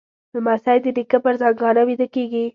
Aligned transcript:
لمسی 0.35 0.77
د 0.81 0.85
نیکه 0.97 1.17
پر 1.23 1.33
زنګانه 1.41 1.81
ویده 1.87 2.07
کېږي. 2.13 2.43